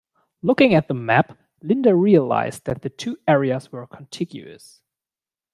[0.41, 4.81] Looking at the map, Linda realised that the two areas were contiguous.